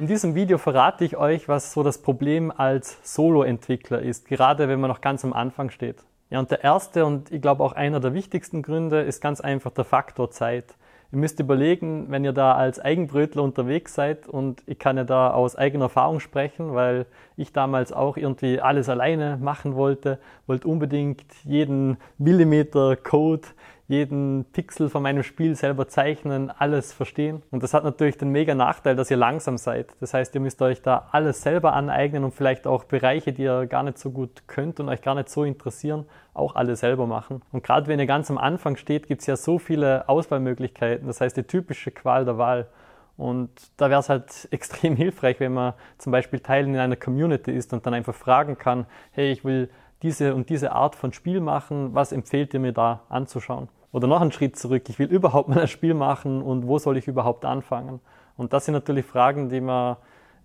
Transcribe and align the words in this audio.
In 0.00 0.06
diesem 0.06 0.34
Video 0.34 0.56
verrate 0.56 1.04
ich 1.04 1.18
euch, 1.18 1.46
was 1.46 1.74
so 1.74 1.82
das 1.82 1.98
Problem 2.00 2.50
als 2.50 2.98
Solo-Entwickler 3.02 4.00
ist, 4.00 4.26
gerade 4.26 4.66
wenn 4.66 4.80
man 4.80 4.88
noch 4.88 5.02
ganz 5.02 5.26
am 5.26 5.34
Anfang 5.34 5.68
steht. 5.68 5.96
Ja, 6.30 6.38
und 6.38 6.50
der 6.50 6.64
erste 6.64 7.04
und 7.04 7.30
ich 7.30 7.42
glaube 7.42 7.62
auch 7.62 7.72
einer 7.72 8.00
der 8.00 8.14
wichtigsten 8.14 8.62
Gründe 8.62 9.02
ist 9.02 9.20
ganz 9.20 9.42
einfach 9.42 9.72
der 9.72 9.84
Faktor 9.84 10.30
Zeit. 10.30 10.74
Ihr 11.12 11.18
müsst 11.18 11.38
überlegen, 11.38 12.06
wenn 12.08 12.24
ihr 12.24 12.32
da 12.32 12.54
als 12.54 12.80
Eigenbrötler 12.80 13.42
unterwegs 13.42 13.92
seid 13.94 14.26
und 14.26 14.62
ich 14.64 14.78
kann 14.78 14.96
ja 14.96 15.04
da 15.04 15.32
aus 15.32 15.54
eigener 15.54 15.84
Erfahrung 15.86 16.20
sprechen, 16.20 16.72
weil 16.72 17.04
ich 17.36 17.52
damals 17.52 17.92
auch 17.92 18.16
irgendwie 18.16 18.58
alles 18.58 18.88
alleine 18.88 19.36
machen 19.36 19.74
wollte, 19.74 20.18
wollte 20.46 20.66
unbedingt 20.66 21.26
jeden 21.44 21.98
Millimeter 22.16 22.96
Code, 22.96 23.48
jeden 23.90 24.44
Pixel 24.52 24.88
von 24.88 25.02
meinem 25.02 25.24
Spiel 25.24 25.56
selber 25.56 25.88
zeichnen, 25.88 26.48
alles 26.48 26.92
verstehen. 26.92 27.42
Und 27.50 27.64
das 27.64 27.74
hat 27.74 27.82
natürlich 27.82 28.16
den 28.16 28.28
mega 28.28 28.54
Nachteil, 28.54 28.94
dass 28.94 29.10
ihr 29.10 29.16
langsam 29.16 29.58
seid. 29.58 29.96
Das 29.98 30.14
heißt, 30.14 30.32
ihr 30.36 30.40
müsst 30.40 30.62
euch 30.62 30.80
da 30.80 31.08
alles 31.10 31.42
selber 31.42 31.72
aneignen 31.72 32.22
und 32.22 32.32
vielleicht 32.32 32.68
auch 32.68 32.84
Bereiche, 32.84 33.32
die 33.32 33.42
ihr 33.42 33.66
gar 33.66 33.82
nicht 33.82 33.98
so 33.98 34.12
gut 34.12 34.46
könnt 34.46 34.78
und 34.78 34.88
euch 34.88 35.02
gar 35.02 35.16
nicht 35.16 35.28
so 35.28 35.42
interessieren, 35.42 36.06
auch 36.34 36.54
alle 36.54 36.76
selber 36.76 37.08
machen. 37.08 37.42
Und 37.50 37.64
gerade 37.64 37.88
wenn 37.88 37.98
ihr 37.98 38.06
ganz 38.06 38.30
am 38.30 38.38
Anfang 38.38 38.76
steht, 38.76 39.08
gibt 39.08 39.22
es 39.22 39.26
ja 39.26 39.34
so 39.34 39.58
viele 39.58 40.08
Auswahlmöglichkeiten. 40.08 41.08
Das 41.08 41.20
heißt, 41.20 41.36
die 41.36 41.42
typische 41.42 41.90
Qual 41.90 42.24
der 42.24 42.38
Wahl. 42.38 42.68
Und 43.16 43.50
da 43.76 43.90
wäre 43.90 43.98
es 43.98 44.08
halt 44.08 44.46
extrem 44.52 44.94
hilfreich, 44.94 45.40
wenn 45.40 45.52
man 45.52 45.74
zum 45.98 46.12
Beispiel 46.12 46.38
Teil 46.38 46.64
in 46.64 46.76
einer 46.76 46.94
Community 46.94 47.50
ist 47.50 47.72
und 47.72 47.84
dann 47.86 47.94
einfach 47.94 48.14
fragen 48.14 48.56
kann, 48.56 48.86
hey, 49.10 49.32
ich 49.32 49.44
will 49.44 49.68
diese 50.04 50.36
und 50.36 50.48
diese 50.48 50.70
Art 50.70 50.94
von 50.94 51.12
Spiel 51.12 51.40
machen, 51.40 51.92
was 51.92 52.12
empfehlt 52.12 52.54
ihr 52.54 52.60
mir 52.60 52.72
da 52.72 53.02
anzuschauen? 53.08 53.68
Oder 53.92 54.06
noch 54.06 54.20
einen 54.20 54.32
Schritt 54.32 54.56
zurück. 54.56 54.88
Ich 54.88 54.98
will 54.98 55.08
überhaupt 55.08 55.48
mal 55.48 55.60
ein 55.60 55.68
Spiel 55.68 55.94
machen 55.94 56.42
und 56.42 56.66
wo 56.66 56.78
soll 56.78 56.96
ich 56.96 57.08
überhaupt 57.08 57.44
anfangen? 57.44 58.00
Und 58.36 58.52
das 58.52 58.64
sind 58.64 58.74
natürlich 58.74 59.04
Fragen, 59.04 59.48
die 59.48 59.60
man, 59.60 59.96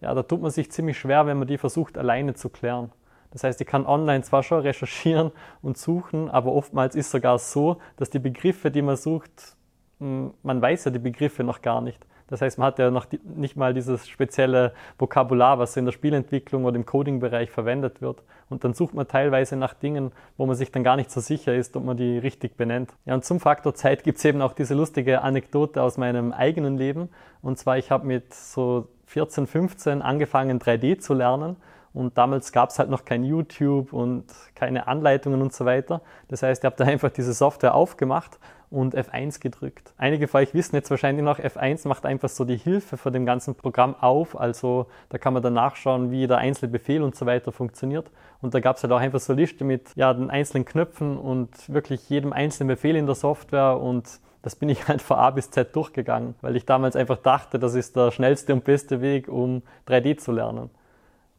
ja, 0.02 0.14
da 0.14 0.24
tut 0.24 0.42
man 0.42 0.52
sich 0.52 0.72
ziemlich 0.72 0.98
schwer, 0.98 1.26
wenn 1.26 1.38
man 1.38 1.48
die 1.48 1.58
versucht 1.58 1.98
alleine 1.98 2.34
zu 2.34 2.50
klären. 2.50 2.92
Das 3.32 3.44
heißt, 3.44 3.60
ich 3.60 3.68
kann 3.68 3.86
online 3.86 4.24
zwar 4.24 4.44
schon 4.44 4.62
recherchieren 4.62 5.32
und 5.62 5.78
suchen, 5.78 6.30
aber 6.30 6.54
oftmals 6.54 6.96
ist 6.96 7.12
sogar 7.12 7.38
so, 7.38 7.78
dass 7.98 8.10
die 8.10 8.20
Begriffe, 8.20 8.72
die 8.72 8.82
man 8.82 8.96
sucht, 8.96 9.58
hm, 10.00 10.34
man 10.44 10.62
weiß 10.62 10.86
ja 10.86 10.92
die 10.92 11.00
Begriffe 11.00 11.44
noch 11.44 11.62
gar 11.62 11.82
nicht. 11.82 12.06
Das 12.28 12.42
heißt, 12.42 12.58
man 12.58 12.68
hat 12.68 12.80
ja 12.80 12.90
noch 12.90 13.06
nicht 13.24 13.56
mal 13.56 13.74
dieses 13.74 14.08
spezielle 14.08 14.74
Vokabular, 14.98 15.60
was 15.60 15.78
in 15.78 15.86
der 15.86 15.92
Spielentwicklung 15.92 16.66
oder 16.66 16.76
im 16.76 16.86
Coding-Bereich 16.86 17.52
verwendet 17.52 18.02
wird. 18.02 18.24
Und 18.50 18.64
dann 18.64 18.74
sucht 18.74 18.94
man 18.94 19.08
teilweise 19.08 19.56
nach 19.56 19.74
Dingen, 19.74 20.12
wo 20.38 20.46
man 20.46 20.56
sich 20.56 20.72
dann 20.72 20.84
gar 20.84 20.96
nicht 20.96 21.12
so 21.12 21.22
sicher 21.22 21.54
ist, 21.54 21.76
ob 21.76 21.84
man 21.84 21.98
die 21.98 22.18
richtig 22.18 22.58
benennt. 22.58 22.94
Ja, 23.06 23.14
und 23.14 23.26
zum 23.26 23.40
Faktor 23.40 23.76
Zeit 23.76 24.04
gibt 24.04 24.18
es 24.18 24.26
eben 24.26 24.42
auch 24.42 24.54
diese 24.54 24.74
lustige 24.74 25.22
Anekdote 25.22 25.82
aus 25.82 25.98
meinem 25.98 26.32
eigenen 26.32 26.78
Leben. 26.78 27.10
Und 27.42 27.60
zwar, 27.60 27.78
ich 27.78 27.92
habe 27.92 28.08
mit 28.08 28.34
so 28.34 28.88
14, 29.06 29.46
15 29.46 30.02
angefangen, 30.02 30.60
3D 30.60 31.00
zu 31.00 31.14
lernen. 31.14 31.58
Und 31.94 32.18
damals 32.18 32.52
gab 32.52 32.72
es 32.72 32.80
halt 32.80 32.90
noch 32.90 33.06
kein 33.06 33.24
YouTube 33.24 33.94
und 33.94 34.26
keine 34.54 34.88
Anleitungen 34.88 35.42
und 35.42 35.54
so 35.54 35.64
weiter. 35.64 36.02
Das 36.28 36.44
heißt, 36.44 36.64
ich 36.64 36.66
habe 36.66 36.76
da 36.76 36.84
einfach 36.86 37.10
diese 37.10 37.34
Software 37.34 37.74
aufgemacht 37.74 38.38
und 38.70 38.96
F1 38.96 39.40
gedrückt. 39.40 39.94
Einige 39.98 40.28
von 40.28 40.42
euch 40.42 40.54
wissen 40.54 40.76
jetzt 40.76 40.90
wahrscheinlich 40.90 41.24
noch, 41.24 41.40
F1 41.40 41.88
macht 41.88 42.06
einfach 42.06 42.30
so 42.30 42.46
die 42.46 42.58
Hilfe 42.58 42.98
für 42.98 43.12
dem 43.12 43.26
ganzen 43.26 43.56
Programm 43.56 43.96
auf. 43.96 44.40
Also 44.40 44.88
da 45.10 45.18
kann 45.18 45.34
man 45.34 45.44
dann 45.44 45.54
nachschauen, 45.54 46.12
wie 46.12 46.28
der 46.28 46.38
einzelne 46.38 46.72
Befehl 46.72 47.02
und 47.04 47.16
so 47.16 47.26
weiter 47.26 47.52
funktioniert. 47.52 48.12
Und 48.42 48.54
da 48.54 48.60
gab 48.60 48.78
es 48.78 48.84
halt 48.84 48.94
auch 48.94 49.00
einfach 49.00 49.20
so 49.20 49.34
Liste 49.34 49.64
mit 49.64 49.96
ja, 49.96 50.14
den 50.14 50.30
einzelnen 50.30 50.66
Knöpfen 50.66 51.18
und 51.18 51.50
wirklich 51.72 52.10
jedem 52.10 52.34
einzelnen 52.34 52.68
Befehl 52.68 52.96
in 52.96 53.06
der 53.06 53.16
Software 53.16 53.80
und 53.80 54.20
das 54.46 54.56
bin 54.56 54.70
ich 54.70 54.88
halt 54.88 55.02
von 55.02 55.18
A 55.18 55.32
bis 55.32 55.50
Z 55.50 55.76
durchgegangen, 55.76 56.36
weil 56.42 56.56
ich 56.56 56.66
damals 56.66 56.96
einfach 56.96 57.18
dachte, 57.18 57.60
das 57.60 57.74
ist 57.74 57.96
der 57.96 58.12
schnellste 58.12 58.54
und 58.54 58.64
beste 58.64 59.02
Weg, 59.02 59.28
um 59.28 59.64
3D 59.88 60.18
zu 60.18 60.32
lernen. 60.32 60.70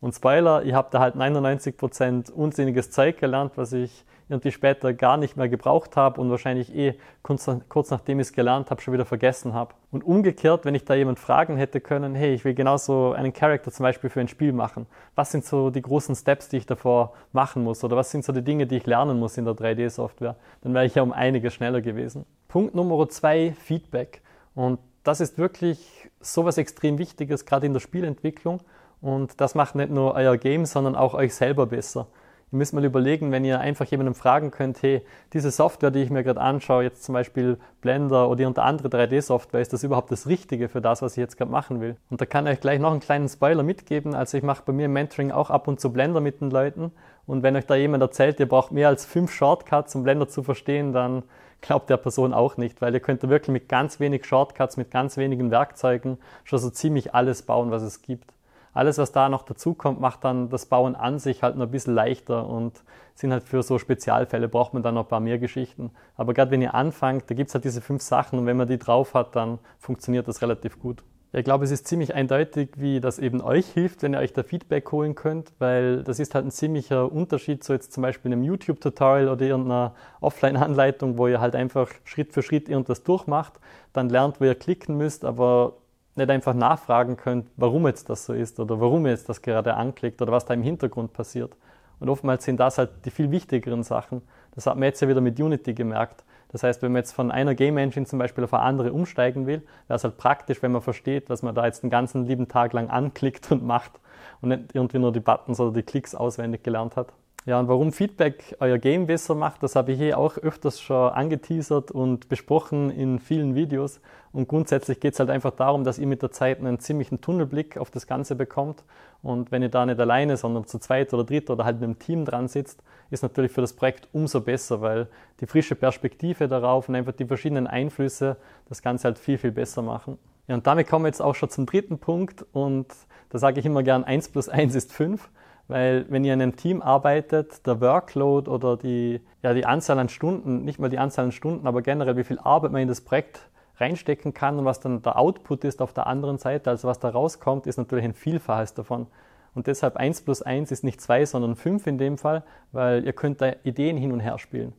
Und 0.01 0.15
Spoiler, 0.15 0.65
ich 0.65 0.75
habe 0.75 0.89
da 0.91 1.01
halt 1.01 1.17
99% 1.17 2.31
unsinniges 2.31 2.91
Zeug 2.91 3.19
gelernt, 3.19 3.53
was 3.57 3.73
ich 3.73 4.05
irgendwie 4.29 4.51
später 4.51 4.93
gar 4.93 5.17
nicht 5.17 5.37
mehr 5.37 5.49
gebraucht 5.49 5.97
habe 5.97 6.21
und 6.21 6.31
wahrscheinlich 6.31 6.75
eh 6.75 6.99
kurz, 7.23 7.49
kurz 7.69 7.91
nachdem 7.91 8.19
ich 8.19 8.29
es 8.29 8.33
gelernt 8.33 8.71
habe, 8.71 8.83
schon 8.83 8.93
wieder 8.93 9.05
vergessen 9.05 9.55
habe. 9.55 9.75
Und 9.93 10.05
umgekehrt, 10.05 10.65
wenn 10.65 10.75
ich 10.75 10.85
da 10.85 10.95
jemand 10.95 11.21
fragen 11.21 11.57
hätte 11.57 11.81
können, 11.81 12.15
hey, 12.17 12.35
ich 12.35 12.45
will 12.45 12.55
genauso 12.55 13.13
einen 13.13 13.33
Charakter 13.33 13.71
zum 13.71 13.85
Beispiel 13.85 14.11
für 14.11 14.21
ein 14.21 14.29
Spiel 14.29 14.53
machen. 14.53 14.87
Was 15.15 15.31
sind 15.31 15.45
so 15.45 15.71
die 15.71 15.83
großen 15.83 16.17
Steps, 16.17 16.49
die 16.49 16.57
ich 16.57 16.67
davor 16.67 17.13
machen 17.33 17.63
muss? 17.63 17.85
Oder 17.85 17.97
was 17.97 18.11
sind 18.11 18.25
so 18.25 18.33
die 18.33 18.43
Dinge, 18.43 18.67
die 18.67 18.79
ich 18.79 18.87
lernen 18.87 19.21
muss 19.21 19.39
in 19.39 19.45
der 19.45 19.55
3D-Software? 19.55 20.35
Dann 20.63 20.75
wäre 20.75 20.87
ich 20.87 20.97
ja 20.97 21.03
um 21.03 21.13
einiges 21.13 21.55
schneller 21.55 21.81
gewesen. 21.81 22.27
Punkt 22.49 22.75
Nummer 22.75 23.09
zwei, 23.09 23.55
Feedback. 23.61 24.23
Und 24.57 24.81
das 25.05 25.21
ist 25.21 25.39
wirklich 25.39 26.11
sowas 26.21 26.59
extrem 26.59 26.99
Wichtiges, 26.99 27.47
gerade 27.47 27.67
in 27.67 27.75
der 27.75 27.81
Spielentwicklung. 27.81 28.61
Und 29.01 29.41
das 29.41 29.55
macht 29.55 29.75
nicht 29.75 29.91
nur 29.91 30.15
euer 30.15 30.37
Game, 30.37 30.65
sondern 30.65 30.97
auch 30.97 31.15
euch 31.15 31.35
selber 31.35 31.67
besser. 31.67 32.07
Ihr 32.53 32.59
müsst 32.59 32.75
mal 32.75 32.85
überlegen, 32.85 33.33
wenn 33.33 33.45
ihr 33.45 33.59
einfach 33.59 33.87
jemandem 33.87 34.15
fragen 34.15 34.53
könnt, 34.53 34.81
hey, 34.81 35.05
diese 35.33 35.51
Software, 35.51 35.91
die 35.91 36.03
ich 36.03 36.11
mir 36.11 36.23
gerade 36.23 36.41
anschaue, 36.41 36.85
jetzt 36.85 37.03
zum 37.03 37.13
Beispiel 37.13 37.59
Blender 37.81 38.29
oder 38.29 38.41
irgendeine 38.41 38.69
andere 38.69 38.89
3D-Software, 38.89 39.61
ist 39.61 39.73
das 39.73 39.83
überhaupt 39.83 40.13
das 40.13 40.29
Richtige 40.29 40.69
für 40.69 40.81
das, 40.81 41.03
was 41.03 41.13
ich 41.13 41.19
jetzt 41.19 41.37
gerade 41.37 41.51
machen 41.51 41.81
will? 41.81 41.97
Und 42.09 42.21
da 42.21 42.27
kann 42.27 42.47
ich 42.47 42.53
euch 42.53 42.61
gleich 42.61 42.79
noch 42.79 42.93
einen 42.93 43.01
kleinen 43.01 43.29
Spoiler 43.29 43.65
mitgeben. 43.65 44.15
Also 44.15 44.39
ich 44.39 44.45
mache 44.45 44.63
bei 44.65 44.73
mir 44.73 44.87
im 44.87 44.93
Mentoring 44.93 45.33
auch 45.33 45.51
ab 45.51 45.67
und 45.67 45.81
zu 45.81 45.93
Blender 45.93 46.21
mit 46.21 46.41
den 46.41 46.51
Leuten. 46.51 46.93
Und 47.27 47.43
wenn 47.43 47.57
euch 47.57 47.67
da 47.67 47.75
jemand 47.75 48.03
erzählt, 48.03 48.39
ihr 48.39 48.49
braucht 48.49 48.71
mehr 48.71 48.87
als 48.87 49.05
fünf 49.05 49.33
Shortcuts, 49.33 49.97
um 49.97 50.05
Blender 50.05 50.29
zu 50.29 50.45
verstehen, 50.45 50.93
dann 50.93 51.25
glaubt 51.61 51.91
der 51.91 51.97
Person 51.97 52.33
auch 52.33 52.59
nicht, 52.59 52.81
weil 52.81 52.95
ihr 52.95 53.01
könnt 53.01 53.29
wirklich 53.29 53.53
mit 53.53 53.69
ganz 53.69 53.99
wenig 53.99 54.25
Shortcuts, 54.25 54.77
mit 54.77 54.93
ganz 54.93 55.17
wenigen 55.17 55.51
Werkzeugen 55.51 56.19
schon 56.45 56.61
so 56.61 56.71
ziemlich 56.71 57.13
alles 57.13 57.43
bauen, 57.43 57.73
was 57.73 57.83
es 57.83 58.03
gibt 58.03 58.36
alles, 58.77 58.99
was 58.99 59.13
da 59.13 59.29
noch 59.29 59.43
dazukommt, 59.43 60.01
macht 60.01 60.25
dann 60.25 60.49
das 60.49 60.67
Bauen 60.67 60.95
an 60.95 61.19
sich 61.19 61.43
halt 61.43 61.57
noch 61.57 61.65
ein 61.65 61.71
bisschen 61.71 61.95
leichter 61.95 62.47
und 62.47 62.83
sind 63.15 63.33
halt 63.33 63.43
für 63.43 63.63
so 63.63 63.79
Spezialfälle 63.79 64.49
braucht 64.49 64.75
man 64.75 64.83
dann 64.83 64.95
noch 64.95 65.05
ein 65.05 65.09
paar 65.09 65.21
mehr 65.21 65.39
Geschichten. 65.39 65.91
Aber 66.17 66.35
gerade 66.35 66.51
wenn 66.51 66.61
ihr 66.61 66.75
anfangt, 66.75 67.31
da 67.31 67.35
gibt 67.35 67.49
es 67.49 67.55
halt 67.55 67.65
diese 67.65 67.81
fünf 67.81 68.03
Sachen 68.03 68.39
und 68.39 68.47
wenn 68.47 68.57
man 68.57 68.69
die 68.69 68.79
drauf 68.79 69.15
hat, 69.15 69.35
dann 69.35 69.59
funktioniert 69.79 70.29
das 70.29 70.43
relativ 70.43 70.79
gut. 70.79 71.03
ich 71.33 71.45
glaube, 71.45 71.65
es 71.65 71.71
ist 71.71 71.89
ziemlich 71.89 72.15
eindeutig, 72.15 72.71
wie 72.77 73.01
das 73.01 73.19
eben 73.19 73.41
euch 73.41 73.67
hilft, 73.67 74.03
wenn 74.03 74.15
ihr 74.15 74.21
euch 74.21 74.35
da 74.35 74.43
Feedback 74.43 74.93
holen 74.93 75.15
könnt, 75.15 75.53
weil 75.59 76.03
das 76.03 76.19
ist 76.19 76.35
halt 76.35 76.45
ein 76.45 76.51
ziemlicher 76.51 77.11
Unterschied 77.11 77.65
zu 77.65 77.73
jetzt 77.73 77.93
zum 77.93 78.03
Beispiel 78.03 78.31
einem 78.31 78.45
YouTube-Tutorial 78.45 79.31
oder 79.31 79.47
irgendeiner 79.47 79.95
Offline-Anleitung, 80.21 81.17
wo 81.17 81.27
ihr 81.29 81.41
halt 81.41 81.55
einfach 81.55 81.91
Schritt 82.05 82.35
für 82.35 82.43
Schritt 82.43 82.69
irgendwas 82.69 83.03
durchmacht, 83.03 83.55
dann 83.95 84.11
lernt, 84.11 84.41
wo 84.41 84.45
ihr 84.45 84.55
klicken 84.55 84.99
müsst, 84.99 85.25
aber 85.25 85.79
nicht 86.17 86.31
einfach 86.31 86.55
nachfragen 86.55 87.17
könnt, 87.17 87.49
warum 87.57 87.87
jetzt 87.87 88.09
das 88.11 88.27
so 88.27 88.33
ist 88.33 88.59
oder 88.59 88.81
warum 88.81 89.07
ihr 89.07 89.13
jetzt 89.13 89.29
das 89.29 89.43
gerade 89.43 89.75
anklickt 89.75 90.23
oder 90.23 90.33
was 90.33 90.45
da 90.45 90.55
im 90.55 90.63
Hintergrund 90.63 91.13
passiert. 91.13 91.57
Und 92.01 92.09
oftmals 92.09 92.45
sind 92.45 92.61
das 92.61 92.79
halt 92.79 92.91
die 93.05 93.11
viel 93.11 93.31
wichtigeren 93.31 93.83
Sachen. 93.83 94.23
Das 94.55 94.67
hat 94.67 94.77
man 94.77 94.85
jetzt 94.85 95.01
ja 95.01 95.09
wieder 95.09 95.21
mit 95.21 95.41
Unity 95.41 95.75
gemerkt. 95.75 96.25
Das 96.49 96.63
heißt, 96.63 96.83
wenn 96.83 96.93
man 96.93 97.01
jetzt 97.01 97.13
von 97.13 97.31
einer 97.31 97.55
Game 97.55 97.77
Engine 97.77 98.07
zum 98.07 98.19
Beispiel 98.19 98.45
auf 98.45 98.55
eine 98.55 98.63
andere 98.63 98.93
umsteigen 98.93 99.47
will, 99.47 99.63
wäre 99.89 99.97
es 99.97 100.05
halt 100.05 100.17
praktisch, 100.17 100.63
wenn 100.63 100.73
man 100.73 100.83
versteht, 100.83 101.29
was 101.29 101.43
man 101.43 101.55
da 101.55 101.67
jetzt 101.67 101.83
den 101.83 101.91
ganzen 101.91 102.25
lieben 102.27 102.49
Tag 102.49 102.73
lang 102.73 102.89
anklickt 102.89 103.51
und 103.51 103.65
macht 103.65 103.93
und 104.41 104.51
nicht 104.51 104.75
irgendwie 104.75 104.99
nur 104.99 105.13
die 105.13 105.21
Buttons 105.21 105.61
oder 105.61 105.73
die 105.73 105.83
Klicks 105.83 106.15
auswendig 106.15 106.63
gelernt 106.63 106.97
hat. 106.97 107.13
Ja, 107.47 107.61
und 107.61 107.69
warum 107.69 107.93
Feedback 107.93 108.57
euer 108.59 108.77
Game 108.77 109.07
besser 109.07 109.37
macht, 109.37 109.63
das 109.63 109.77
habe 109.77 109.93
ich 109.93 109.99
hier 109.99 110.19
auch 110.19 110.37
öfters 110.37 110.81
schon 110.81 111.13
angeteasert 111.13 111.93
und 111.93 112.29
besprochen 112.29 112.91
in 112.91 113.21
vielen 113.21 113.55
Videos. 113.55 114.01
Und 114.33 114.49
grundsätzlich 114.49 114.99
geht 114.99 115.13
es 115.13 115.21
halt 115.21 115.31
einfach 115.31 115.53
darum, 115.53 115.85
dass 115.85 116.01
ihr 116.01 116.09
mit 116.09 116.23
der 116.23 116.33
Zeit 116.33 116.59
einen 116.59 116.81
ziemlichen 116.81 117.21
Tunnelblick 117.21 117.79
auf 117.79 117.93
das 117.93 118.09
Ganze 118.09 118.35
bekommt. 118.35 118.83
Und 119.23 119.53
wenn 119.53 119.63
ihr 119.63 119.69
da 119.69 119.87
nicht 119.87 120.01
alleine, 120.01 120.37
sondern 120.37 120.67
zu 120.67 120.81
zweit 120.81 121.15
oder 121.15 121.23
dritt 121.23 121.49
oder 121.49 121.65
halt 121.65 121.77
mit 121.77 121.85
einem 121.85 121.99
Team 122.01 122.25
dran 122.25 122.49
sitzt, 122.49 122.83
ist 123.11 123.23
natürlich 123.23 123.53
für 123.53 123.61
das 123.61 123.75
Projekt 123.75 124.09
umso 124.11 124.41
besser, 124.41 124.81
weil 124.81 125.07
die 125.39 125.47
frische 125.47 125.77
Perspektive 125.77 126.49
darauf 126.49 126.89
und 126.89 126.97
einfach 126.97 127.13
die 127.13 127.27
verschiedenen 127.27 127.69
Einflüsse 127.69 128.39
das 128.69 128.83
Ganze 128.83 129.05
halt 129.05 129.19
viel, 129.21 129.39
viel 129.39 129.53
besser 129.53 129.83
machen. 129.83 130.19
Ja, 130.49 130.57
und 130.57 130.67
damit 130.67 130.89
kommen 130.89 131.05
wir 131.05 131.11
jetzt 131.11 131.23
auch 131.23 131.37
schon 131.37 131.51
zum 131.51 131.65
dritten 131.65 131.99
Punkt. 131.99 132.45
Und 132.53 132.89
da 133.31 133.39
sage 133.39 133.61
ich 133.61 133.67
immer 133.67 133.85
gern, 133.85 134.03
1 134.03 134.31
plus 134.31 134.49
1 134.49 134.75
ist 134.75 134.93
5. 134.93 135.29
Weil 135.69 136.07
wenn 136.09 136.25
ihr 136.25 136.35
in 136.35 136.43
einem 136.43 136.57
Team 136.57 136.81
arbeitet, 136.81 137.67
der 137.67 137.81
Workload 137.81 138.49
oder 138.49 138.77
die, 138.77 139.21
ja, 139.43 139.53
die 139.53 139.67
Anzahl 139.67 139.99
an 139.99 140.09
Stunden, 140.09 140.65
nicht 140.65 140.79
mal 140.79 140.89
die 140.89 140.99
Anzahl 140.99 141.27
an 141.27 141.33
Stunden, 141.33 141.67
aber 141.67 141.83
generell 141.83 142.17
wie 142.17 142.25
viel 142.25 142.39
Arbeit 142.39 142.73
man 142.73 142.83
in 142.83 142.89
das 142.89 143.01
Projekt 143.01 143.41
reinstecken 143.79 144.33
kann 144.33 144.59
und 144.59 144.65
was 144.65 144.81
dann 144.81 145.03
der 145.03 145.19
Output 145.19 145.65
ist 145.65 145.83
auf 145.83 145.93
der 145.93 146.07
anderen 146.07 146.39
Seite, 146.39 146.71
also 146.71 146.89
was 146.89 146.99
da 146.99 147.11
rauskommt, 147.11 147.67
ist 147.67 147.77
natürlich 147.77 148.05
ein 148.05 148.15
Vielfaches 148.15 148.75
davon. 148.75 149.07
Und 149.55 149.67
deshalb 149.67 149.97
1 149.97 150.23
plus 150.23 150.43
1 150.43 150.71
ist 150.71 150.85
nicht 150.85 151.01
2, 151.01 151.27
sondern 151.27 151.57
5 151.57 151.87
in 151.87 151.99
dem 151.99 152.19
Fall, 152.19 152.43
weil 152.73 153.05
ihr 153.05 153.13
könnt 153.13 153.41
da 153.41 153.53
Ideen 153.65 153.97
hin 153.97 154.13
und 154.13 154.21
her 154.21 154.39
spielen. 154.39 154.73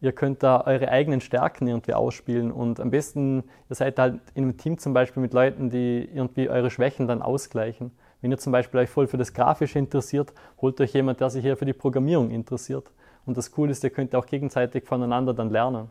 Ihr 0.00 0.12
könnt 0.12 0.42
da 0.42 0.62
eure 0.66 0.88
eigenen 0.88 1.20
Stärken 1.20 1.66
irgendwie 1.66 1.94
ausspielen 1.94 2.52
und 2.52 2.80
am 2.80 2.90
besten, 2.90 3.44
ihr 3.70 3.76
seid 3.76 3.98
halt 3.98 4.20
in 4.34 4.44
einem 4.44 4.56
Team 4.56 4.78
zum 4.78 4.92
Beispiel 4.92 5.22
mit 5.22 5.32
Leuten, 5.32 5.70
die 5.70 6.08
irgendwie 6.12 6.50
eure 6.50 6.70
Schwächen 6.70 7.08
dann 7.08 7.22
ausgleichen. 7.22 7.92
Wenn 8.20 8.30
ihr 8.30 8.38
zum 8.38 8.52
Beispiel 8.52 8.80
euch 8.80 8.90
voll 8.90 9.06
für 9.06 9.16
das 9.16 9.32
Grafische 9.32 9.78
interessiert, 9.78 10.32
holt 10.60 10.80
euch 10.80 10.92
jemand, 10.92 11.20
der 11.20 11.30
sich 11.30 11.42
hier 11.42 11.56
für 11.56 11.64
die 11.64 11.72
Programmierung 11.72 12.30
interessiert. 12.30 12.92
Und 13.24 13.36
das 13.36 13.50
Coole 13.50 13.72
ist, 13.72 13.84
ihr 13.84 13.90
könnt 13.90 14.14
auch 14.14 14.26
gegenseitig 14.26 14.84
voneinander 14.84 15.32
dann 15.32 15.50
lernen. 15.50 15.90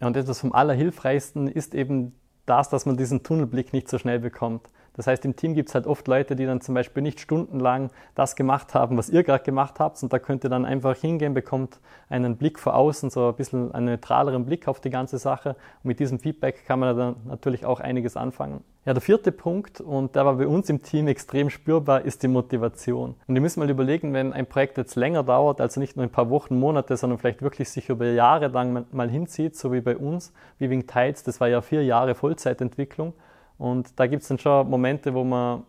Ja, 0.00 0.06
und 0.06 0.16
etwas 0.16 0.40
vom 0.40 0.52
Allerhilfreichsten 0.52 1.48
ist 1.48 1.74
eben 1.74 2.14
das, 2.44 2.68
dass 2.68 2.86
man 2.86 2.96
diesen 2.96 3.22
Tunnelblick 3.22 3.72
nicht 3.72 3.88
so 3.88 3.98
schnell 3.98 4.20
bekommt. 4.20 4.68
Das 4.96 5.06
heißt, 5.06 5.24
im 5.24 5.36
Team 5.36 5.54
gibt 5.54 5.68
es 5.68 5.74
halt 5.74 5.86
oft 5.86 6.08
Leute, 6.08 6.36
die 6.36 6.46
dann 6.46 6.60
zum 6.60 6.74
Beispiel 6.74 7.02
nicht 7.02 7.20
stundenlang 7.20 7.90
das 8.14 8.34
gemacht 8.34 8.74
haben, 8.74 8.96
was 8.96 9.10
ihr 9.10 9.22
gerade 9.22 9.44
gemacht 9.44 9.78
habt. 9.78 10.02
Und 10.02 10.12
da 10.12 10.18
könnt 10.18 10.44
ihr 10.44 10.50
dann 10.50 10.64
einfach 10.64 10.96
hingehen, 10.96 11.34
bekommt 11.34 11.80
einen 12.08 12.36
Blick 12.36 12.58
vor 12.58 12.74
außen, 12.74 13.10
so 13.10 13.28
ein 13.28 13.34
bisschen 13.34 13.72
einen 13.72 13.86
neutraleren 13.86 14.46
Blick 14.46 14.68
auf 14.68 14.80
die 14.80 14.90
ganze 14.90 15.18
Sache. 15.18 15.50
Und 15.50 15.84
mit 15.84 16.00
diesem 16.00 16.18
Feedback 16.18 16.64
kann 16.66 16.80
man 16.80 16.96
dann 16.96 17.16
natürlich 17.26 17.66
auch 17.66 17.80
einiges 17.80 18.16
anfangen. 18.16 18.64
Ja, 18.86 18.94
der 18.94 19.02
vierte 19.02 19.32
Punkt, 19.32 19.80
und 19.80 20.14
der 20.14 20.24
war 20.24 20.34
bei 20.34 20.46
uns 20.46 20.70
im 20.70 20.80
Team 20.80 21.08
extrem 21.08 21.50
spürbar, 21.50 22.02
ist 22.02 22.22
die 22.22 22.28
Motivation. 22.28 23.16
Und 23.26 23.34
ihr 23.34 23.40
müsst 23.40 23.56
mal 23.56 23.68
überlegen, 23.68 24.14
wenn 24.14 24.32
ein 24.32 24.46
Projekt 24.46 24.78
jetzt 24.78 24.94
länger 24.94 25.24
dauert, 25.24 25.60
also 25.60 25.80
nicht 25.80 25.96
nur 25.96 26.04
ein 26.04 26.10
paar 26.10 26.30
Wochen, 26.30 26.56
Monate, 26.56 26.96
sondern 26.96 27.18
vielleicht 27.18 27.42
wirklich 27.42 27.68
sich 27.68 27.88
über 27.88 28.06
Jahre 28.06 28.46
lang 28.46 28.86
mal 28.92 29.10
hinzieht, 29.10 29.56
so 29.56 29.72
wie 29.72 29.80
bei 29.80 29.96
uns, 29.96 30.32
wie 30.58 30.70
wegen 30.70 30.86
Tides, 30.86 31.24
das 31.24 31.40
war 31.40 31.48
ja 31.48 31.62
vier 31.62 31.84
Jahre 31.84 32.14
Vollzeitentwicklung. 32.14 33.12
Und 33.58 33.98
da 33.98 34.06
gibt 34.06 34.22
es 34.22 34.28
dann 34.28 34.38
schon 34.38 34.68
Momente, 34.68 35.14
wo 35.14 35.24
man 35.24 35.62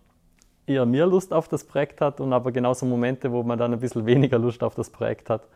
eher 0.66 0.86
mehr 0.86 1.08
Lust 1.08 1.34
auf 1.34 1.48
das 1.48 1.64
Projekt 1.64 2.02
hat 2.02 2.20
und 2.20 2.34
aber 2.34 2.52
genauso 2.52 2.86
Momente, 2.86 3.32
wo 3.32 3.44
man 3.44 3.58
dann 3.58 3.74
ein 3.74 3.80
bisschen 3.80 4.06
weniger 4.06 4.38
Lust 4.38 4.62
auf 4.64 4.76
das 4.76 4.90
Projekt 4.90 5.30
hat. 5.30 5.48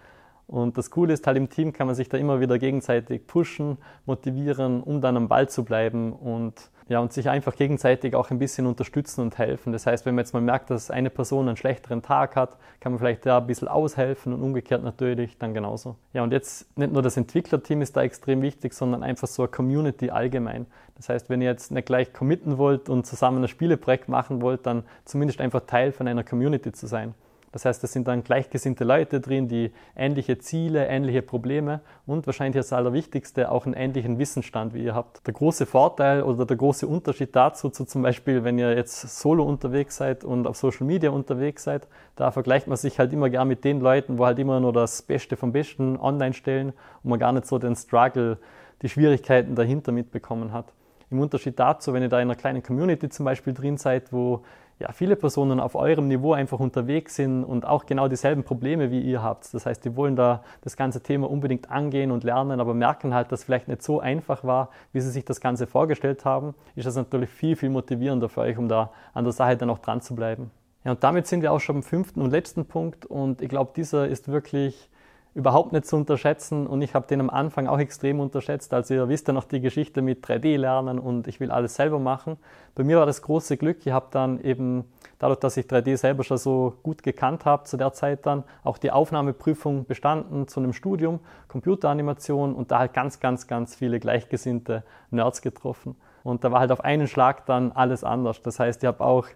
Und 0.47 0.77
das 0.77 0.91
Coole 0.91 1.13
ist 1.13 1.25
halt 1.27 1.37
im 1.37 1.49
Team 1.49 1.71
kann 1.71 1.87
man 1.87 1.95
sich 1.95 2.09
da 2.09 2.17
immer 2.17 2.39
wieder 2.39 2.59
gegenseitig 2.59 3.25
pushen, 3.27 3.77
motivieren, 4.05 4.83
um 4.83 5.01
dann 5.01 5.15
am 5.15 5.27
Ball 5.27 5.47
zu 5.47 5.63
bleiben 5.63 6.11
und 6.13 6.71
ja, 6.91 6.99
und 6.99 7.13
sich 7.13 7.29
einfach 7.29 7.55
gegenseitig 7.55 8.15
auch 8.15 8.31
ein 8.31 8.39
bisschen 8.39 8.67
unterstützen 8.67 9.21
und 9.21 9.37
helfen. 9.37 9.71
Das 9.71 9.85
heißt, 9.85 10.05
wenn 10.05 10.13
man 10.13 10.25
jetzt 10.25 10.33
mal 10.33 10.41
merkt, 10.41 10.69
dass 10.71 10.91
eine 10.91 11.09
Person 11.09 11.47
einen 11.47 11.55
schlechteren 11.55 12.01
Tag 12.01 12.35
hat, 12.35 12.57
kann 12.81 12.91
man 12.91 12.99
vielleicht 12.99 13.25
da 13.25 13.37
ein 13.37 13.47
bisschen 13.47 13.69
aushelfen 13.69 14.33
und 14.33 14.41
umgekehrt 14.41 14.83
natürlich 14.83 15.37
dann 15.37 15.53
genauso. 15.53 15.95
Ja, 16.11 16.21
und 16.21 16.33
jetzt 16.33 16.77
nicht 16.77 16.91
nur 16.91 17.01
das 17.01 17.15
Entwicklerteam 17.15 17.81
ist 17.81 17.95
da 17.95 18.01
extrem 18.01 18.41
wichtig, 18.41 18.73
sondern 18.73 19.03
einfach 19.03 19.29
so 19.29 19.43
eine 19.43 19.51
Community 19.51 20.09
allgemein. 20.09 20.65
Das 20.95 21.07
heißt, 21.07 21.29
wenn 21.29 21.41
ihr 21.41 21.49
jetzt 21.49 21.71
nicht 21.71 21.85
gleich 21.85 22.11
committen 22.11 22.57
wollt 22.57 22.89
und 22.89 23.05
zusammen 23.05 23.41
ein 23.41 23.47
Spieleprojekt 23.47 24.09
machen 24.09 24.41
wollt, 24.41 24.65
dann 24.65 24.83
zumindest 25.05 25.39
einfach 25.39 25.61
Teil 25.61 25.93
von 25.93 26.09
einer 26.09 26.25
Community 26.25 26.73
zu 26.73 26.87
sein. 26.87 27.13
Das 27.51 27.65
heißt, 27.65 27.83
es 27.83 27.91
sind 27.91 28.07
dann 28.07 28.23
gleichgesinnte 28.23 28.83
Leute 28.83 29.19
drin, 29.19 29.47
die 29.47 29.71
ähnliche 29.95 30.37
Ziele, 30.37 30.87
ähnliche 30.87 31.21
Probleme 31.21 31.81
und 32.05 32.25
wahrscheinlich 32.25 32.55
das 32.55 32.71
Allerwichtigste 32.71 33.51
auch 33.51 33.65
einen 33.65 33.73
ähnlichen 33.73 34.19
Wissensstand 34.19 34.73
wie 34.73 34.83
ihr 34.83 34.95
habt. 34.95 35.25
Der 35.27 35.33
große 35.33 35.65
Vorteil 35.65 36.23
oder 36.23 36.45
der 36.45 36.57
große 36.57 36.87
Unterschied 36.87 37.35
dazu, 37.35 37.69
zu 37.69 37.85
zum 37.85 38.03
Beispiel, 38.03 38.43
wenn 38.43 38.57
ihr 38.57 38.75
jetzt 38.75 39.19
solo 39.19 39.43
unterwegs 39.43 39.97
seid 39.97 40.23
und 40.23 40.47
auf 40.47 40.55
Social 40.55 40.87
Media 40.87 41.09
unterwegs 41.09 41.63
seid, 41.63 41.87
da 42.15 42.31
vergleicht 42.31 42.67
man 42.67 42.77
sich 42.77 42.99
halt 42.99 43.11
immer 43.11 43.29
gern 43.29 43.47
mit 43.47 43.65
den 43.65 43.81
Leuten, 43.81 44.17
wo 44.17 44.25
halt 44.25 44.39
immer 44.39 44.59
nur 44.59 44.71
das 44.71 45.01
Beste 45.01 45.35
vom 45.35 45.51
Besten 45.51 45.97
online 45.97 46.33
stellen 46.33 46.69
und 47.03 47.09
man 47.09 47.19
gar 47.19 47.33
nicht 47.33 47.47
so 47.47 47.59
den 47.59 47.75
Struggle, 47.75 48.37
die 48.81 48.89
Schwierigkeiten 48.89 49.55
dahinter 49.55 49.91
mitbekommen 49.91 50.53
hat. 50.53 50.73
Im 51.09 51.19
Unterschied 51.19 51.59
dazu, 51.59 51.93
wenn 51.93 52.01
ihr 52.01 52.09
da 52.09 52.17
in 52.17 52.29
einer 52.29 52.35
kleinen 52.35 52.63
Community 52.63 53.09
zum 53.09 53.25
Beispiel 53.25 53.53
drin 53.53 53.75
seid, 53.77 54.13
wo 54.13 54.43
ja, 54.79 54.91
viele 54.91 55.15
Personen 55.15 55.59
auf 55.59 55.75
eurem 55.75 56.07
Niveau 56.07 56.33
einfach 56.33 56.59
unterwegs 56.59 57.15
sind 57.15 57.43
und 57.43 57.65
auch 57.65 57.85
genau 57.85 58.07
dieselben 58.07 58.43
Probleme 58.43 58.91
wie 58.91 59.01
ihr 59.01 59.21
habt. 59.21 59.53
Das 59.53 59.65
heißt, 59.65 59.85
die 59.85 59.95
wollen 59.95 60.15
da 60.15 60.43
das 60.61 60.75
ganze 60.75 61.01
Thema 61.01 61.29
unbedingt 61.29 61.69
angehen 61.69 62.11
und 62.11 62.23
lernen, 62.23 62.59
aber 62.59 62.73
merken 62.73 63.13
halt, 63.13 63.31
dass 63.31 63.41
es 63.41 63.45
vielleicht 63.45 63.67
nicht 63.67 63.83
so 63.83 63.99
einfach 63.99 64.43
war, 64.43 64.69
wie 64.91 65.01
sie 65.01 65.11
sich 65.11 65.25
das 65.25 65.41
Ganze 65.41 65.67
vorgestellt 65.67 66.25
haben, 66.25 66.55
ist 66.75 66.87
das 66.87 66.95
natürlich 66.95 67.29
viel, 67.29 67.55
viel 67.55 67.69
motivierender 67.69 68.29
für 68.29 68.41
euch, 68.41 68.57
um 68.57 68.67
da 68.67 68.91
an 69.13 69.23
der 69.23 69.33
Sache 69.33 69.57
dann 69.57 69.69
auch 69.69 69.79
dran 69.79 70.01
zu 70.01 70.15
bleiben. 70.15 70.51
Ja, 70.83 70.91
und 70.91 71.03
damit 71.03 71.27
sind 71.27 71.41
wir 71.41 71.51
auch 71.51 71.59
schon 71.59 71.75
beim 71.75 71.83
fünften 71.83 72.21
und 72.21 72.31
letzten 72.31 72.65
Punkt 72.65 73.05
und 73.05 73.41
ich 73.41 73.49
glaube, 73.49 73.71
dieser 73.75 74.07
ist 74.07 74.29
wirklich 74.29 74.89
überhaupt 75.33 75.71
nicht 75.71 75.85
zu 75.85 75.95
unterschätzen 75.95 76.67
und 76.67 76.81
ich 76.81 76.93
habe 76.93 77.07
den 77.07 77.21
am 77.21 77.29
Anfang 77.29 77.67
auch 77.67 77.79
extrem 77.79 78.19
unterschätzt. 78.19 78.73
Also 78.73 78.93
ihr 78.93 79.07
wisst 79.07 79.27
ja 79.27 79.33
noch 79.33 79.45
die 79.45 79.61
Geschichte 79.61 80.01
mit 80.01 80.25
3D 80.25 80.57
lernen 80.57 80.99
und 80.99 81.27
ich 81.27 81.39
will 81.39 81.51
alles 81.51 81.75
selber 81.75 81.99
machen. 81.99 82.37
Bei 82.75 82.83
mir 82.83 82.97
war 82.97 83.05
das 83.05 83.21
große 83.21 83.55
Glück, 83.55 83.77
ich 83.85 83.93
habe 83.93 84.07
dann 84.11 84.41
eben 84.41 84.83
dadurch, 85.19 85.39
dass 85.39 85.55
ich 85.55 85.67
3D 85.67 85.95
selber 85.95 86.25
schon 86.25 86.37
so 86.37 86.73
gut 86.83 87.01
gekannt 87.01 87.45
habe, 87.45 87.63
zu 87.63 87.77
der 87.77 87.93
Zeit 87.93 88.25
dann 88.25 88.43
auch 88.63 88.77
die 88.77 88.91
Aufnahmeprüfung 88.91 89.85
bestanden 89.85 90.49
zu 90.49 90.59
einem 90.59 90.73
Studium 90.73 91.21
Computeranimation 91.47 92.53
und 92.53 92.71
da 92.71 92.79
halt 92.79 92.93
ganz, 92.93 93.21
ganz, 93.21 93.47
ganz 93.47 93.75
viele 93.75 94.01
gleichgesinnte 94.01 94.83
Nerds 95.11 95.41
getroffen. 95.41 95.95
Und 96.23 96.43
da 96.43 96.51
war 96.51 96.59
halt 96.59 96.71
auf 96.71 96.83
einen 96.83 97.07
Schlag 97.07 97.45
dann 97.45 97.71
alles 97.71 98.03
anders. 98.03 98.41
Das 98.41 98.59
heißt, 98.59 98.83
ich 98.83 98.87
habe 98.87 99.03
auch 99.03 99.27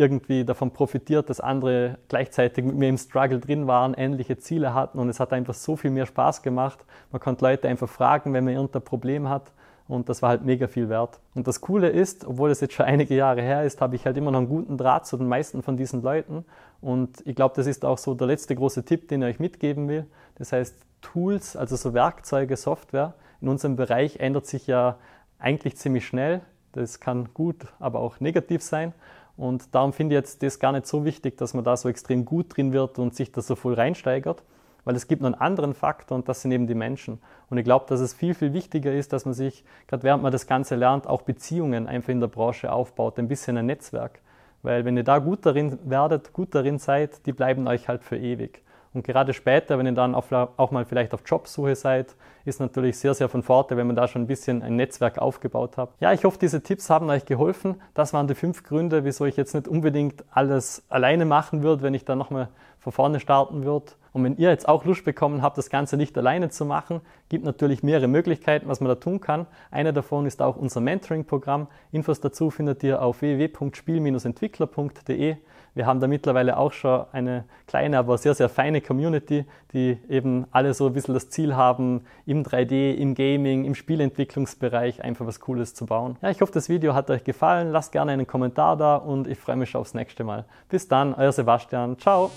irgendwie 0.00 0.44
davon 0.44 0.72
profitiert, 0.72 1.30
dass 1.30 1.40
andere 1.40 1.98
gleichzeitig 2.08 2.64
mit 2.64 2.74
mir 2.74 2.88
im 2.88 2.98
Struggle 2.98 3.38
drin 3.38 3.66
waren, 3.66 3.94
ähnliche 3.94 4.38
Ziele 4.38 4.74
hatten 4.74 4.98
und 4.98 5.08
es 5.08 5.20
hat 5.20 5.32
einfach 5.32 5.54
so 5.54 5.76
viel 5.76 5.90
mehr 5.90 6.06
Spaß 6.06 6.42
gemacht. 6.42 6.84
Man 7.12 7.20
konnte 7.20 7.44
Leute 7.44 7.68
einfach 7.68 7.88
fragen, 7.88 8.32
wenn 8.32 8.44
man 8.44 8.54
irgendein 8.54 8.82
Problem 8.82 9.28
hat 9.28 9.52
und 9.86 10.08
das 10.08 10.22
war 10.22 10.30
halt 10.30 10.44
mega 10.44 10.66
viel 10.66 10.88
wert. 10.88 11.20
Und 11.34 11.46
das 11.46 11.60
Coole 11.60 11.88
ist, 11.88 12.24
obwohl 12.24 12.50
es 12.50 12.60
jetzt 12.60 12.74
schon 12.74 12.86
einige 12.86 13.14
Jahre 13.14 13.42
her 13.42 13.64
ist, 13.64 13.80
habe 13.80 13.94
ich 13.94 14.06
halt 14.06 14.16
immer 14.16 14.30
noch 14.30 14.38
einen 14.38 14.48
guten 14.48 14.78
Draht 14.78 15.06
zu 15.06 15.16
den 15.16 15.28
meisten 15.28 15.62
von 15.62 15.76
diesen 15.76 16.02
Leuten 16.02 16.44
und 16.80 17.22
ich 17.26 17.36
glaube, 17.36 17.54
das 17.54 17.66
ist 17.66 17.84
auch 17.84 17.98
so 17.98 18.14
der 18.14 18.26
letzte 18.26 18.56
große 18.56 18.84
Tipp, 18.84 19.08
den 19.08 19.22
ich 19.22 19.28
euch 19.28 19.40
mitgeben 19.40 19.88
will. 19.88 20.06
Das 20.36 20.52
heißt, 20.52 20.74
Tools, 21.02 21.56
also 21.56 21.76
so 21.76 21.94
Werkzeuge, 21.94 22.56
Software 22.56 23.14
in 23.40 23.48
unserem 23.48 23.76
Bereich 23.76 24.20
ändert 24.20 24.46
sich 24.46 24.66
ja 24.66 24.96
eigentlich 25.38 25.76
ziemlich 25.76 26.06
schnell. 26.06 26.42
Das 26.72 27.00
kann 27.00 27.30
gut, 27.34 27.66
aber 27.78 28.00
auch 28.00 28.20
negativ 28.20 28.62
sein. 28.62 28.92
Und 29.40 29.74
darum 29.74 29.94
finde 29.94 30.14
ich 30.14 30.18
jetzt 30.18 30.42
das 30.42 30.58
gar 30.58 30.70
nicht 30.72 30.86
so 30.86 31.06
wichtig, 31.06 31.38
dass 31.38 31.54
man 31.54 31.64
da 31.64 31.74
so 31.74 31.88
extrem 31.88 32.26
gut 32.26 32.54
drin 32.54 32.74
wird 32.74 32.98
und 32.98 33.14
sich 33.14 33.32
da 33.32 33.40
so 33.40 33.56
voll 33.56 33.72
reinsteigert, 33.72 34.42
weil 34.84 34.94
es 34.94 35.08
gibt 35.08 35.22
noch 35.22 35.32
einen 35.32 35.40
anderen 35.40 35.72
Faktor 35.72 36.16
und 36.18 36.28
das 36.28 36.42
sind 36.42 36.52
eben 36.52 36.66
die 36.66 36.74
Menschen. 36.74 37.18
Und 37.48 37.56
ich 37.56 37.64
glaube, 37.64 37.86
dass 37.88 38.00
es 38.00 38.12
viel, 38.12 38.34
viel 38.34 38.52
wichtiger 38.52 38.92
ist, 38.92 39.14
dass 39.14 39.24
man 39.24 39.32
sich, 39.32 39.64
gerade 39.88 40.02
während 40.02 40.22
man 40.22 40.30
das 40.30 40.46
Ganze 40.46 40.76
lernt, 40.76 41.06
auch 41.06 41.22
Beziehungen 41.22 41.86
einfach 41.86 42.10
in 42.10 42.20
der 42.20 42.28
Branche 42.28 42.70
aufbaut, 42.70 43.18
ein 43.18 43.28
bisschen 43.28 43.56
ein 43.56 43.64
Netzwerk. 43.64 44.20
Weil 44.62 44.84
wenn 44.84 44.98
ihr 44.98 45.04
da 45.04 45.20
gut 45.20 45.46
darin 45.46 45.78
werdet, 45.84 46.34
gut 46.34 46.54
darin 46.54 46.78
seid, 46.78 47.24
die 47.24 47.32
bleiben 47.32 47.66
euch 47.66 47.88
halt 47.88 48.04
für 48.04 48.18
ewig. 48.18 48.62
Und 48.92 49.04
gerade 49.04 49.32
später, 49.32 49.78
wenn 49.78 49.86
ihr 49.86 49.92
dann 49.92 50.14
auch 50.14 50.70
mal 50.72 50.84
vielleicht 50.84 51.14
auf 51.14 51.22
Jobsuche 51.24 51.76
seid, 51.76 52.16
ist 52.44 52.58
natürlich 52.58 52.98
sehr, 52.98 53.14
sehr 53.14 53.28
von 53.28 53.44
Vorteil, 53.44 53.78
wenn 53.78 53.86
man 53.86 53.94
da 53.94 54.08
schon 54.08 54.22
ein 54.22 54.26
bisschen 54.26 54.62
ein 54.62 54.74
Netzwerk 54.74 55.18
aufgebaut 55.18 55.76
hat. 55.76 55.90
Ja, 56.00 56.12
ich 56.12 56.24
hoffe, 56.24 56.38
diese 56.40 56.62
Tipps 56.62 56.90
haben 56.90 57.08
euch 57.08 57.24
geholfen. 57.24 57.80
Das 57.94 58.12
waren 58.12 58.26
die 58.26 58.34
fünf 58.34 58.64
Gründe, 58.64 59.04
wieso 59.04 59.26
ich 59.26 59.36
jetzt 59.36 59.54
nicht 59.54 59.68
unbedingt 59.68 60.24
alles 60.32 60.82
alleine 60.88 61.24
machen 61.24 61.62
würde, 61.62 61.82
wenn 61.82 61.94
ich 61.94 62.04
da 62.04 62.16
nochmal 62.16 62.48
von 62.80 62.92
vorne 62.92 63.20
starten 63.20 63.64
würde. 63.64 63.92
Und 64.12 64.24
wenn 64.24 64.36
ihr 64.38 64.48
jetzt 64.48 64.68
auch 64.68 64.84
Lust 64.84 65.04
bekommen 65.04 65.40
habt, 65.42 65.56
das 65.56 65.70
Ganze 65.70 65.96
nicht 65.96 66.18
alleine 66.18 66.48
zu 66.48 66.64
machen, 66.64 67.00
gibt 67.28 67.44
natürlich 67.44 67.84
mehrere 67.84 68.08
Möglichkeiten, 68.08 68.66
was 68.68 68.80
man 68.80 68.88
da 68.88 68.96
tun 68.96 69.20
kann. 69.20 69.46
Eine 69.70 69.92
davon 69.92 70.26
ist 70.26 70.42
auch 70.42 70.56
unser 70.56 70.80
Mentoring-Programm. 70.80 71.68
Infos 71.92 72.20
dazu 72.20 72.50
findet 72.50 72.82
ihr 72.82 73.00
auf 73.02 73.20
www.spiel-entwickler.de. 73.20 75.36
Wir 75.74 75.86
haben 75.86 76.00
da 76.00 76.06
mittlerweile 76.06 76.56
auch 76.56 76.72
schon 76.72 77.04
eine 77.12 77.44
kleine, 77.66 77.98
aber 77.98 78.18
sehr, 78.18 78.34
sehr 78.34 78.48
feine 78.48 78.80
Community, 78.80 79.44
die 79.72 79.98
eben 80.08 80.46
alle 80.50 80.74
so 80.74 80.86
ein 80.86 80.92
bisschen 80.92 81.14
das 81.14 81.30
Ziel 81.30 81.54
haben, 81.54 82.02
im 82.26 82.42
3D, 82.42 82.94
im 82.94 83.14
Gaming, 83.14 83.64
im 83.64 83.74
Spielentwicklungsbereich 83.74 85.02
einfach 85.02 85.26
was 85.26 85.40
Cooles 85.40 85.74
zu 85.74 85.86
bauen. 85.86 86.16
Ja, 86.22 86.30
ich 86.30 86.40
hoffe, 86.40 86.52
das 86.52 86.68
Video 86.68 86.94
hat 86.94 87.10
euch 87.10 87.24
gefallen. 87.24 87.70
Lasst 87.70 87.92
gerne 87.92 88.12
einen 88.12 88.26
Kommentar 88.26 88.76
da 88.76 88.96
und 88.96 89.26
ich 89.26 89.38
freue 89.38 89.56
mich 89.56 89.70
schon 89.70 89.80
aufs 89.80 89.94
nächste 89.94 90.24
Mal. 90.24 90.44
Bis 90.68 90.88
dann, 90.88 91.14
euer 91.14 91.32
Sebastian. 91.32 91.98
Ciao. 91.98 92.30